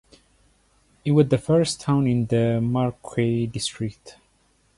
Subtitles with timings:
[1.05, 4.15] It was the first town in the Maroochy district.